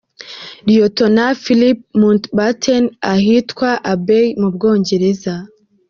[0.69, 5.35] Lieutenant Philip Mountbatten ahitwa Abbey mu Bwongereza.